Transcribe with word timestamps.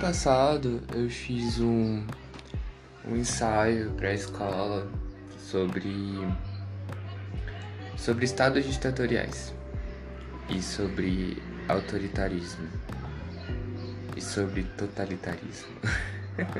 passado 0.00 0.80
eu 0.94 1.10
fiz 1.10 1.60
um, 1.60 2.02
um 3.06 3.16
ensaio 3.16 3.90
para 3.90 4.08
a 4.08 4.14
escola 4.14 4.90
sobre 5.38 5.92
sobre 7.98 8.24
estados 8.24 8.64
ditatoriais 8.64 9.52
e 10.48 10.62
sobre 10.62 11.42
autoritarismo 11.68 12.66
e 14.16 14.22
sobre 14.22 14.62
totalitarismo. 14.78 15.68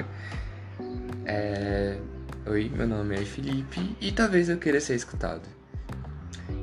é... 1.25 1.99
Oi, 2.47 2.71
meu 2.75 2.87
nome 2.87 3.15
é 3.17 3.25
Felipe 3.25 3.97
e 4.01 4.13
talvez 4.13 4.51
eu 4.51 4.59
queira 4.59 4.81
ser 4.81 4.97
escutado. 4.97 5.49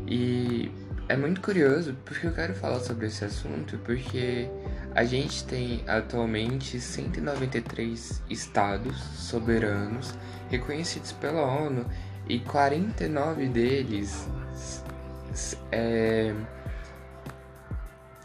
E 0.08 0.72
é 1.10 1.16
muito 1.16 1.42
curioso 1.42 1.96
porque 2.06 2.28
eu 2.28 2.34
quero 2.34 2.54
falar 2.54 2.80
sobre 2.80 3.08
esse 3.08 3.24
assunto 3.24 3.78
porque 3.80 4.50
a 4.94 5.04
gente 5.04 5.44
tem 5.46 5.84
atualmente 5.88 6.80
193 6.80 8.22
estados 8.30 8.98
soberanos 9.16 10.14
reconhecidos 10.50 11.12
pela 11.14 11.42
ONU 11.42 11.86
e 12.28 12.40
49 12.40 13.48
deles 13.48 14.28
é, 15.72 16.34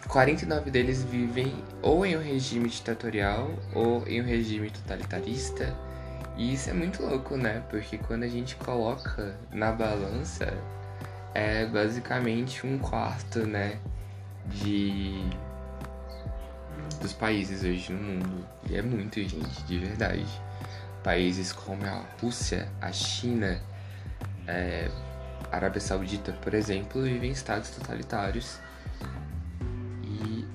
49 0.09 0.71
deles 0.71 1.03
vivem 1.03 1.55
ou 1.81 2.05
em 2.05 2.17
um 2.17 2.23
regime 2.23 2.69
ditatorial 2.69 3.51
ou 3.75 4.07
em 4.07 4.21
um 4.21 4.25
regime 4.25 4.71
totalitarista. 4.71 5.75
E 6.37 6.55
isso 6.55 6.71
é 6.71 6.73
muito 6.73 7.03
louco, 7.03 7.37
né? 7.37 7.63
Porque 7.71 7.99
quando 7.99 8.25
a 8.25 8.29
gente 8.29 8.57
coloca 8.57 9.35
na 9.51 9.73
balança, 9.73 10.53
é 11.35 11.67
basicamente 11.67 12.67
um 12.67 12.79
quarto, 12.79 13.47
né? 13.47 13.79
De. 14.47 15.25
dos 17.01 17.13
países 17.13 17.65
hoje 17.65 17.93
no 17.93 18.03
mundo. 18.03 18.47
E 18.69 18.77
é 18.77 18.83
muito, 18.83 19.17
gente, 19.17 19.63
de 19.65 19.79
verdade. 19.79 20.27
Países 21.03 21.53
como 21.53 21.85
a 21.85 22.05
Rússia, 22.21 22.69
a 22.81 22.93
China, 22.93 23.61
é, 24.47 24.89
a 25.51 25.57
Arábia 25.57 25.81
Saudita, 25.81 26.33
por 26.33 26.55
exemplo, 26.55 27.03
vivem 27.03 27.31
em 27.31 27.33
estados 27.33 27.71
totalitários 27.71 28.61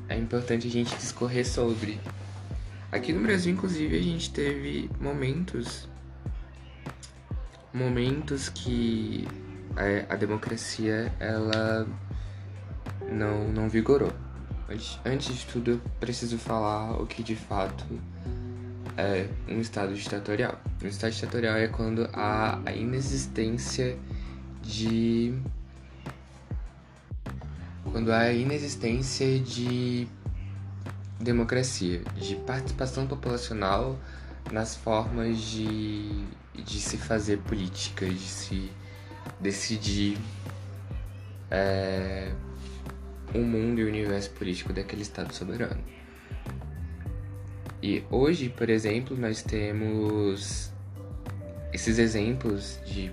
é 0.09 0.17
importante 0.17 0.67
a 0.67 0.71
gente 0.71 0.95
discorrer 0.95 1.45
sobre. 1.45 1.99
Aqui 2.91 3.11
no 3.11 3.21
Brasil, 3.21 3.53
inclusive, 3.53 3.97
a 3.97 4.01
gente 4.01 4.31
teve 4.31 4.89
momentos 4.99 5.87
momentos 7.73 8.49
que 8.49 9.27
a, 9.77 10.13
a 10.13 10.15
democracia 10.15 11.11
ela 11.19 11.87
não, 13.09 13.47
não 13.49 13.69
vigorou. 13.69 14.11
Antes, 14.69 14.99
antes 15.05 15.35
de 15.35 15.45
tudo, 15.45 15.71
eu 15.71 15.81
preciso 15.99 16.37
falar 16.37 17.01
o 17.01 17.05
que 17.05 17.23
de 17.23 17.35
fato 17.35 17.85
é 18.97 19.29
um 19.47 19.61
estado 19.61 19.93
ditatorial. 19.93 20.59
Um 20.83 20.87
estado 20.87 21.11
ditatorial 21.13 21.55
é 21.55 21.67
quando 21.67 22.09
há 22.11 22.59
a 22.65 22.71
inexistência 22.73 23.97
de 24.61 25.39
quando 27.91 28.11
há 28.11 28.33
inexistência 28.33 29.39
de 29.39 30.07
democracia, 31.19 32.01
de 32.15 32.35
participação 32.35 33.07
populacional 33.07 33.97
nas 34.51 34.75
formas 34.75 35.37
de, 35.37 36.25
de 36.53 36.79
se 36.79 36.97
fazer 36.97 37.37
política, 37.39 38.05
de 38.07 38.19
se 38.19 38.71
decidir 39.39 40.17
é, 41.49 42.31
o 43.33 43.39
mundo 43.39 43.79
e 43.79 43.83
o 43.83 43.87
universo 43.87 44.31
político 44.31 44.73
daquele 44.73 45.01
Estado 45.01 45.33
soberano. 45.33 45.83
E 47.81 48.03
hoje, 48.09 48.49
por 48.49 48.69
exemplo, 48.69 49.15
nós 49.15 49.43
temos 49.43 50.71
esses 51.71 51.99
exemplos 51.99 52.79
de 52.85 53.11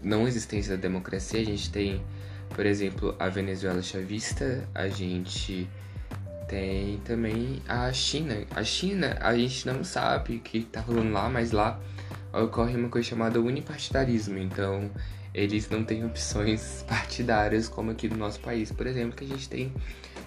não 0.00 0.26
existência 0.26 0.76
da 0.76 0.80
democracia. 0.80 1.40
A 1.40 1.44
gente 1.44 1.70
tem 1.70 2.02
por 2.54 2.66
exemplo, 2.66 3.16
a 3.18 3.28
Venezuela 3.28 3.82
chavista, 3.82 4.68
a 4.74 4.88
gente 4.88 5.68
tem 6.48 6.98
também 6.98 7.62
a 7.66 7.92
China. 7.92 8.44
A 8.54 8.62
China, 8.62 9.16
a 9.20 9.34
gente 9.36 9.66
não 9.66 9.82
sabe 9.82 10.36
o 10.36 10.40
que 10.40 10.62
tá 10.62 10.80
rolando 10.80 11.12
lá, 11.12 11.28
mas 11.30 11.50
lá 11.50 11.80
ocorre 12.32 12.76
uma 12.76 12.88
coisa 12.88 13.08
chamada 13.08 13.40
unipartidarismo. 13.40 14.38
Então, 14.38 14.90
eles 15.34 15.68
não 15.68 15.84
têm 15.84 16.04
opções 16.04 16.84
partidárias 16.88 17.68
como 17.68 17.90
aqui 17.90 18.08
no 18.08 18.16
nosso 18.16 18.40
país, 18.40 18.70
por 18.70 18.86
exemplo, 18.86 19.16
que 19.16 19.24
a 19.24 19.28
gente 19.28 19.48
tem 19.48 19.72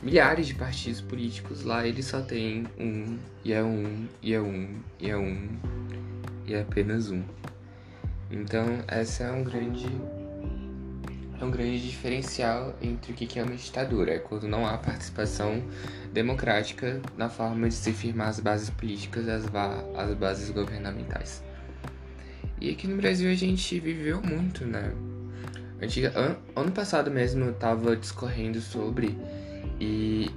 milhares 0.02 0.48
de 0.48 0.56
partidos 0.56 1.02
políticos. 1.02 1.64
Lá 1.64 1.86
eles 1.86 2.06
só 2.06 2.22
tem 2.22 2.66
um, 2.80 3.18
e 3.44 3.54
é 3.54 3.64
um, 3.64 4.08
e 4.22 4.34
é 4.34 4.42
um, 4.42 4.76
e 5.00 5.10
é 5.10 5.18
um, 5.18 5.50
e 6.46 6.54
é 6.54 6.62
apenas 6.62 7.12
um. 7.12 7.24
Então, 8.30 8.66
essa 8.88 9.24
é 9.24 9.32
um 9.32 9.44
grande 9.44 9.88
é 11.40 11.44
um 11.44 11.52
grande 11.52 11.86
diferencial 11.86 12.74
entre 12.82 13.12
o 13.12 13.16
que 13.16 13.38
é 13.38 13.44
uma 13.44 13.56
ditadura, 13.56 14.14
é 14.14 14.20
quando 14.20 14.48
não 14.48 14.66
há 14.66 14.78
participação 14.78 15.62
democrática 16.14 17.02
na 17.18 17.28
forma 17.28 17.68
de 17.68 17.76
se 17.76 17.92
firmar 17.92 18.30
as 18.30 18.40
bases 18.40 18.70
políticas 18.70 19.28
as, 19.28 19.44
as 19.98 20.14
bases 20.16 20.50
governamentais. 20.50 21.44
E 22.66 22.72
aqui 22.72 22.88
no 22.88 22.98
Brasil 22.98 23.30
a 23.30 23.36
gente 23.36 23.80
viveu 23.80 24.20
muito, 24.24 24.66
né? 24.66 24.92
Antiga, 25.80 26.12
an, 26.20 26.36
ano 26.56 26.72
passado 26.72 27.12
mesmo 27.12 27.46
eu 27.46 27.54
tava 27.54 27.96
discorrendo 27.96 28.60
sobre 28.60 29.16
e 29.80 30.32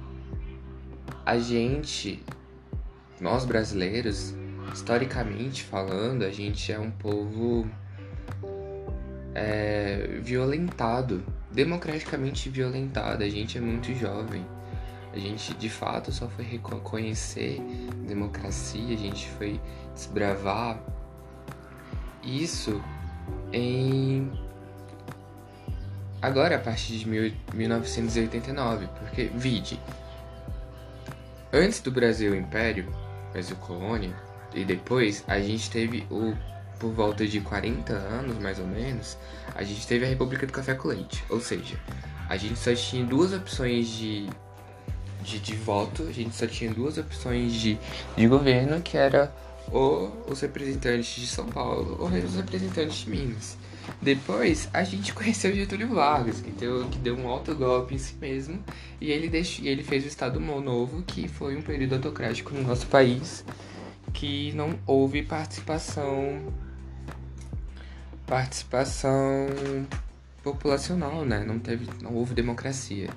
a 1.25 1.39
gente, 1.39 2.23
nós 3.19 3.45
brasileiros, 3.45 4.35
historicamente 4.71 5.63
falando, 5.63 6.21
a 6.21 6.29
gente 6.29 6.71
é 6.71 6.77
um 6.77 6.91
povo 6.91 7.67
é, 9.33 10.19
violentado, 10.21 11.23
democraticamente 11.51 12.47
violentado. 12.47 13.23
A 13.23 13.29
gente 13.29 13.57
é 13.57 13.61
muito 13.61 13.91
jovem. 13.95 14.45
A 15.11 15.17
gente 15.17 15.55
de 15.55 15.67
fato 15.67 16.11
só 16.11 16.29
foi 16.29 16.45
reconhecer 16.45 17.59
democracia, 18.07 18.93
a 18.93 18.99
gente 18.99 19.27
foi 19.29 19.59
desbravar 19.95 20.79
isso 22.23 22.81
em 23.51 24.31
agora 26.21 26.57
a 26.57 26.59
partir 26.59 26.97
de 26.97 27.07
1989, 27.53 28.87
porque 28.99 29.31
vide 29.33 29.79
antes 31.51 31.79
do 31.79 31.91
Brasil 31.91 32.35
Império, 32.35 32.91
Brasil 33.31 33.55
Colônia 33.57 34.13
e 34.53 34.65
depois 34.65 35.23
a 35.27 35.39
gente 35.39 35.69
teve 35.69 36.05
o 36.09 36.35
por 36.79 36.93
volta 36.93 37.27
de 37.27 37.41
40 37.41 37.91
anos, 37.93 38.37
mais 38.39 38.57
ou 38.57 38.65
menos, 38.65 39.17
a 39.53 39.63
gente 39.63 39.85
teve 39.85 40.05
a 40.05 40.07
República 40.07 40.47
do 40.47 40.53
Café 40.53 40.73
com 40.73 40.87
Leite. 40.87 41.23
Ou 41.29 41.41
seja, 41.41 41.77
a 42.29 42.37
gente 42.37 42.57
só 42.57 42.73
tinha 42.73 43.05
duas 43.05 43.33
opções 43.33 43.89
de, 43.89 44.29
de, 45.21 45.39
de 45.39 45.55
voto, 45.57 46.03
a 46.03 46.11
gente 46.13 46.33
só 46.33 46.47
tinha 46.47 46.73
duas 46.73 46.97
opções 46.97 47.51
de, 47.51 47.77
de 48.15 48.27
governo, 48.27 48.81
que 48.81 48.97
era 48.97 49.31
ou 49.71 50.25
os 50.27 50.41
representantes 50.41 51.21
de 51.21 51.27
São 51.27 51.45
Paulo 51.45 51.97
ou 51.99 52.07
os 52.07 52.35
representantes 52.35 52.97
de 52.97 53.09
Minas. 53.09 53.57
Depois 54.01 54.69
a 54.73 54.83
gente 54.83 55.13
conheceu 55.15 55.53
Getúlio 55.53 55.89
Vargas, 55.89 56.41
que 56.41 56.51
deu, 56.51 56.87
que 56.89 56.97
deu 56.99 57.17
um 57.17 57.27
alto 57.27 57.55
golpe 57.55 57.95
em 57.95 57.97
si 57.97 58.15
mesmo, 58.15 58.63
e 59.01 59.11
ele, 59.11 59.27
deixou, 59.27 59.65
ele 59.65 59.83
fez 59.83 60.03
o 60.05 60.07
Estado 60.07 60.39
Novo, 60.39 61.03
que 61.03 61.27
foi 61.27 61.55
um 61.55 61.61
período 61.61 61.95
autocrático 61.95 62.53
no 62.53 62.63
nosso 62.63 62.87
país, 62.87 63.43
que 64.13 64.51
não 64.53 64.77
houve 64.85 65.23
participação 65.23 66.53
participação 68.25 69.47
populacional, 70.43 71.25
né? 71.25 71.43
Não 71.43 71.57
teve, 71.59 71.89
não 72.01 72.13
houve 72.13 72.35
democracia. 72.35 73.09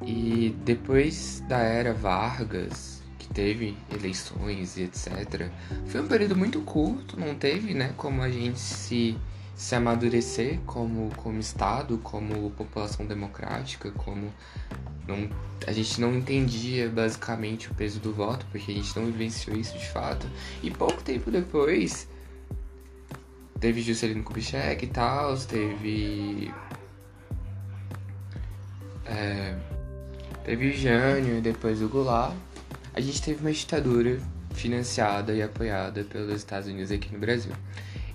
E 0.00 0.56
depois 0.64 1.40
da 1.46 1.58
era 1.58 1.92
Vargas, 1.92 2.91
teve 3.32 3.76
eleições 3.92 4.76
e 4.76 4.82
etc, 4.82 5.50
foi 5.86 6.00
um 6.00 6.06
período 6.06 6.36
muito 6.36 6.60
curto, 6.60 7.18
não 7.18 7.34
teve, 7.34 7.74
né, 7.74 7.94
como 7.96 8.22
a 8.22 8.30
gente 8.30 8.58
se 8.58 9.16
se 9.54 9.74
amadurecer 9.74 10.58
como 10.66 11.10
como 11.16 11.38
estado, 11.38 11.98
como 11.98 12.50
população 12.52 13.06
democrática, 13.06 13.90
como 13.92 14.32
não, 15.06 15.28
a 15.66 15.72
gente 15.72 16.00
não 16.00 16.14
entendia 16.14 16.88
basicamente 16.88 17.70
o 17.70 17.74
peso 17.74 18.00
do 18.00 18.12
voto, 18.12 18.46
porque 18.50 18.72
a 18.72 18.74
gente 18.74 18.96
não 18.96 19.06
vivenciou 19.06 19.56
isso 19.56 19.76
de 19.76 19.88
fato. 19.88 20.26
E 20.62 20.70
pouco 20.70 21.02
tempo 21.02 21.30
depois, 21.30 22.08
Teve 23.62 23.80
Juscelino 23.80 24.24
Kubitschek 24.24 24.84
e 24.84 24.88
tal, 24.88 25.38
teve. 25.38 26.52
É, 29.06 29.54
teve 30.44 30.72
Jânio 30.72 31.38
e 31.38 31.40
depois 31.40 31.80
o 31.80 31.88
Goulart. 31.88 32.34
A 32.94 33.00
gente 33.00 33.22
teve 33.22 33.40
uma 33.40 33.52
ditadura 33.52 34.20
financiada 34.54 35.32
e 35.32 35.42
apoiada 35.42 36.04
pelos 36.04 36.36
Estados 36.36 36.68
Unidos 36.68 36.90
aqui 36.90 37.12
no 37.12 37.18
Brasil. 37.18 37.52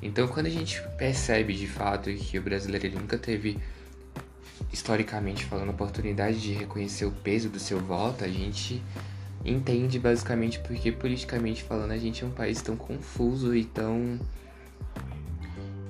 Então, 0.02 0.28
quando 0.28 0.46
a 0.46 0.52
gente 0.52 0.82
percebe 0.98 1.54
de 1.54 1.68
fato 1.68 2.14
que 2.14 2.38
o 2.38 2.42
brasileiro 2.42 3.00
nunca 3.00 3.18
teve, 3.18 3.58
historicamente 4.72 5.46
falando, 5.46 5.70
oportunidade 5.70 6.40
de 6.40 6.54
reconhecer 6.54 7.06
o 7.06 7.12
peso 7.12 7.50
do 7.50 7.60
seu 7.60 7.80
voto, 7.80 8.24
a 8.24 8.28
gente 8.28 8.82
entende 9.44 9.98
basicamente 9.98 10.60
porque 10.60 10.92
politicamente 10.92 11.64
falando 11.64 11.92
a 11.92 11.98
gente 11.98 12.24
é 12.24 12.28
um 12.28 12.32
país 12.32 12.62
tão 12.62 12.76
confuso 12.76 13.56
e 13.56 13.64
tão 13.66 14.20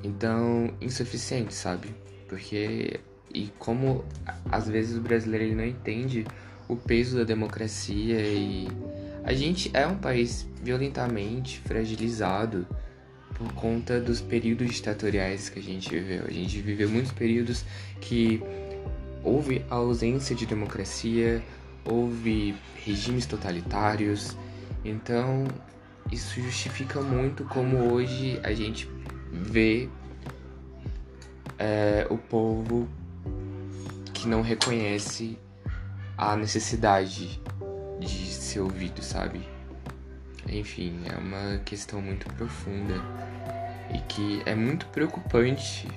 então 0.04 0.74
insuficiente, 0.80 1.54
sabe? 1.54 1.94
Porque 2.28 3.00
e 3.34 3.52
como 3.60 4.06
às 4.50 4.68
vezes 4.68 4.98
o 4.98 5.02
brasileiro 5.02 5.46
ele 5.46 5.56
não 5.56 5.66
entende 5.66 6.26
o 6.68 6.76
peso 6.76 7.18
da 7.18 7.24
democracia 7.24 8.20
e 8.20 8.68
a 9.24 9.34
gente 9.34 9.70
é 9.74 9.86
um 9.86 9.98
país 9.98 10.48
violentamente 10.64 11.60
fragilizado 11.60 12.66
por 13.34 13.52
conta 13.54 14.00
dos 14.00 14.22
períodos 14.22 14.74
ditatoriais 14.74 15.50
que 15.50 15.60
a 15.60 15.62
gente 15.62 15.90
viveu. 15.90 16.26
A 16.26 16.32
gente 16.32 16.60
viveu 16.62 16.90
muitos 16.90 17.12
períodos 17.12 17.64
que 18.02 18.42
houve 19.24 19.64
a 19.70 19.76
ausência 19.76 20.36
de 20.36 20.46
democracia, 20.46 21.44
houve 21.86 22.56
regimes 22.86 23.26
totalitários. 23.26 24.36
Então, 24.84 25.46
isso 26.12 26.42
justifica 26.42 27.02
muito 27.02 27.44
como 27.46 27.94
hoje 27.94 28.40
a 28.44 28.54
gente 28.54 28.90
vê 29.32 29.90
é, 31.60 32.08
o 32.10 32.18
povo 32.18 32.88
que 34.14 34.28
não 34.28 34.42
reconhece 34.42 35.38
a 36.18 36.36
necessidade 36.36 37.40
de 38.00 38.26
ser 38.26 38.62
ouvido, 38.62 39.04
sabe? 39.04 39.48
Enfim, 40.50 41.04
é 41.06 41.18
uma 41.18 41.60
questão 41.60 42.02
muito 42.02 42.26
profunda 42.34 42.96
e 43.94 44.00
que 44.00 44.42
é 44.46 44.56
muito 44.56 44.88
preocupante 44.88 45.88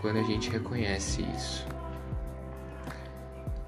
quando 0.00 0.18
a 0.18 0.22
gente 0.22 0.48
reconhece 0.48 1.22
isso. 1.34 1.66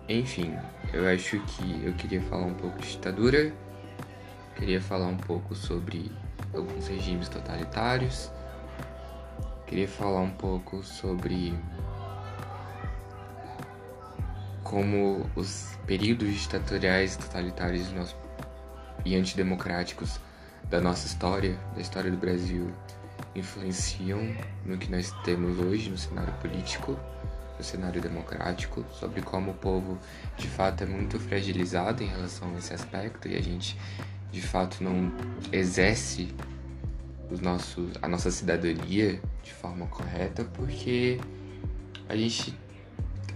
Enfim, 0.08 0.56
eu 0.92 1.08
acho 1.08 1.40
que 1.40 1.84
eu 1.84 1.92
queria 1.94 2.20
falar 2.22 2.46
um 2.46 2.54
pouco 2.54 2.78
de 2.78 2.88
ditadura, 2.92 3.52
queria 4.56 4.80
falar 4.80 5.06
um 5.06 5.16
pouco 5.16 5.54
sobre 5.54 6.10
alguns 6.54 6.86
regimes 6.88 7.28
totalitários, 7.28 8.30
queria 9.66 9.88
falar 9.88 10.20
um 10.20 10.30
pouco 10.30 10.82
sobre 10.82 11.54
como 14.70 15.28
os 15.34 15.76
períodos 15.84 16.32
ditatoriais 16.32 17.16
totalitários 17.16 17.88
e 19.04 19.16
antidemocráticos 19.16 20.20
da 20.70 20.80
nossa 20.80 21.08
história, 21.08 21.58
da 21.74 21.80
história 21.80 22.08
do 22.08 22.16
Brasil, 22.16 22.72
influenciam 23.34 24.20
no 24.64 24.78
que 24.78 24.88
nós 24.88 25.10
temos 25.24 25.58
hoje 25.58 25.90
no 25.90 25.98
cenário 25.98 26.32
político, 26.34 26.96
no 27.58 27.64
cenário 27.64 28.00
democrático, 28.00 28.84
sobre 28.92 29.22
como 29.22 29.50
o 29.50 29.54
povo 29.54 29.98
de 30.36 30.46
fato 30.46 30.84
é 30.84 30.86
muito 30.86 31.18
fragilizado 31.18 32.04
em 32.04 32.06
relação 32.06 32.54
a 32.54 32.58
esse 32.58 32.72
aspecto 32.72 33.26
e 33.26 33.36
a 33.36 33.42
gente 33.42 33.76
de 34.30 34.40
fato 34.40 34.84
não 34.84 35.12
exerce 35.50 36.32
os 37.28 37.40
nossos, 37.40 37.90
a 38.00 38.06
nossa 38.06 38.30
cidadania 38.30 39.20
de 39.42 39.52
forma 39.52 39.88
correta 39.88 40.44
porque 40.44 41.20
a 42.08 42.14
gente 42.14 42.56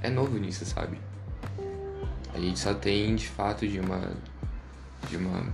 é 0.01 0.09
novo 0.09 0.39
nisso, 0.39 0.65
sabe? 0.65 0.97
A 2.35 2.41
gente 2.41 2.59
só 2.59 2.75
tem 2.75 3.15
de 3.15 3.29
fato 3.29 3.67
de 3.67 3.79
uma 3.79 4.13
de 5.09 5.17
uma 5.17 5.47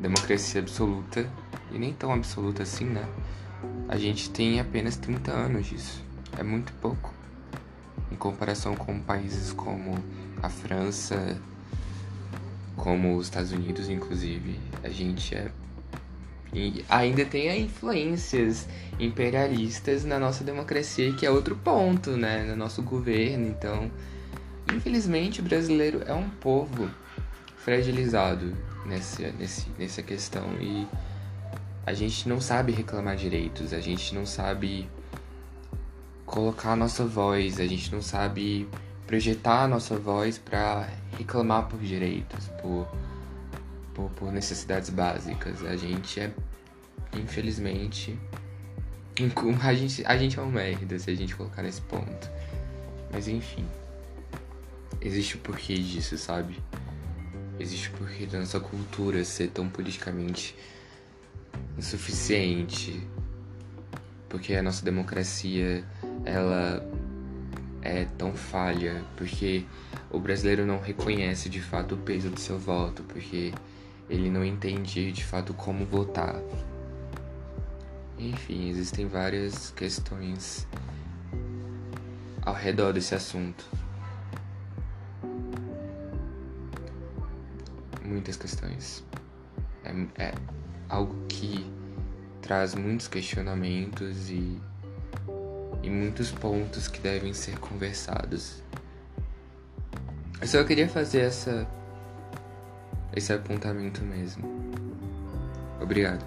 democracia 0.00 0.60
absoluta 0.60 1.28
e 1.72 1.78
nem 1.78 1.92
tão 1.92 2.12
absoluta 2.12 2.62
assim, 2.62 2.84
né? 2.84 3.08
A 3.88 3.96
gente 3.96 4.30
tem 4.30 4.60
apenas 4.60 4.96
30 4.96 5.32
anos 5.32 5.66
disso. 5.66 6.04
É 6.38 6.42
muito 6.42 6.72
pouco. 6.74 7.12
Em 8.12 8.16
comparação 8.16 8.74
com 8.74 9.00
países 9.00 9.52
como 9.52 9.98
a 10.42 10.48
França, 10.48 11.40
como 12.76 13.16
os 13.16 13.26
Estados 13.26 13.52
Unidos, 13.52 13.88
inclusive, 13.88 14.60
a 14.82 14.88
gente 14.88 15.34
é 15.34 15.50
e 16.54 16.84
ainda 16.88 17.24
tem 17.24 17.62
influências 17.62 18.68
imperialistas 19.00 20.04
na 20.04 20.20
nossa 20.20 20.44
democracia, 20.44 21.12
que 21.12 21.26
é 21.26 21.30
outro 21.30 21.56
ponto, 21.56 22.16
né? 22.16 22.44
No 22.44 22.54
nosso 22.54 22.80
governo. 22.80 23.48
Então, 23.48 23.90
Infelizmente, 24.72 25.40
o 25.40 25.42
brasileiro 25.44 26.02
é 26.06 26.14
um 26.14 26.28
povo 26.28 26.90
fragilizado 27.56 28.54
nessa, 28.86 29.30
nesse, 29.32 29.66
nessa 29.78 30.02
questão 30.02 30.44
e 30.60 30.86
a 31.86 31.92
gente 31.92 32.28
não 32.28 32.40
sabe 32.40 32.72
reclamar 32.72 33.16
direitos, 33.16 33.72
a 33.72 33.80
gente 33.80 34.14
não 34.14 34.24
sabe 34.24 34.88
colocar 36.24 36.72
a 36.72 36.76
nossa 36.76 37.04
voz, 37.04 37.60
a 37.60 37.66
gente 37.66 37.92
não 37.92 38.00
sabe 38.00 38.68
projetar 39.06 39.64
a 39.64 39.68
nossa 39.68 39.98
voz 39.98 40.38
para 40.38 40.88
reclamar 41.18 41.68
por 41.68 41.78
direitos, 41.78 42.48
por, 42.60 42.88
por, 43.92 44.10
por, 44.10 44.32
necessidades 44.32 44.88
básicas. 44.88 45.62
A 45.64 45.76
gente 45.76 46.20
é, 46.20 46.32
infelizmente, 47.14 48.18
a 49.62 49.74
gente, 49.74 50.04
a 50.06 50.16
gente 50.16 50.38
é 50.38 50.42
um 50.42 50.50
merda 50.50 50.98
se 50.98 51.10
a 51.10 51.14
gente 51.14 51.36
colocar 51.36 51.62
nesse 51.62 51.82
ponto. 51.82 52.30
Mas 53.12 53.28
enfim 53.28 53.64
existe 55.04 55.36
o 55.36 55.38
porquê 55.38 55.74
disso, 55.74 56.16
sabe? 56.16 56.58
Existe 57.60 57.90
o 57.90 57.92
porquê 57.92 58.26
da 58.26 58.40
nossa 58.40 58.58
cultura 58.58 59.22
ser 59.24 59.48
tão 59.48 59.68
politicamente 59.68 60.56
insuficiente. 61.78 63.00
Porque 64.28 64.54
a 64.54 64.62
nossa 64.62 64.84
democracia, 64.84 65.84
ela 66.24 66.84
é 67.82 68.06
tão 68.18 68.34
falha, 68.34 69.04
porque 69.16 69.64
o 70.10 70.18
brasileiro 70.18 70.66
não 70.66 70.80
reconhece 70.80 71.48
de 71.48 71.60
fato 71.60 71.94
o 71.94 71.98
peso 71.98 72.30
do 72.30 72.40
seu 72.40 72.58
voto, 72.58 73.02
porque 73.04 73.52
ele 74.08 74.30
não 74.30 74.44
entende 74.44 75.12
de 75.12 75.24
fato 75.24 75.52
como 75.54 75.84
votar. 75.84 76.40
Enfim, 78.18 78.70
existem 78.70 79.06
várias 79.06 79.70
questões 79.70 80.66
ao 82.42 82.54
redor 82.54 82.92
desse 82.92 83.14
assunto. 83.14 83.83
Muitas 88.14 88.36
questões. 88.36 89.04
É, 89.84 90.24
é 90.24 90.34
algo 90.88 91.14
que 91.28 91.70
traz 92.40 92.74
muitos 92.74 93.08
questionamentos 93.08 94.30
e, 94.30 94.60
e 95.82 95.90
muitos 95.90 96.30
pontos 96.30 96.88
que 96.88 97.00
devem 97.00 97.34
ser 97.34 97.58
conversados. 97.58 98.62
Eu 100.40 100.46
só 100.46 100.64
queria 100.64 100.88
fazer 100.88 101.20
essa 101.20 101.66
esse 103.16 103.32
apontamento 103.32 104.02
mesmo. 104.02 104.44
Obrigado. 105.80 106.24